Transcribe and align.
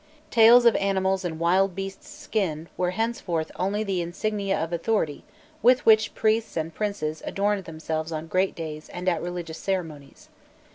Tails 0.31 0.65
of 0.65 0.75
animals 0.77 1.23
and 1.23 1.39
wild 1.39 1.75
beast's 1.75 2.09
skin 2.09 2.67
were 2.75 2.89
henceforth 2.89 3.51
only 3.57 3.83
the 3.83 4.01
insignia 4.01 4.57
of 4.57 4.73
authority 4.73 5.23
with 5.61 5.85
which 5.85 6.15
priests 6.15 6.57
and 6.57 6.73
princes 6.73 7.21
adorned 7.23 7.65
themselves 7.65 8.11
on 8.11 8.25
great 8.25 8.55
days 8.55 8.89
and 8.89 9.07
at 9.07 9.21
religious 9.21 9.59
ceremonies. 9.59 10.29